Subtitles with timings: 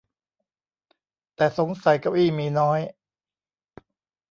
[1.35, 2.79] แต่สงสัยเก้าอี้มีน้อย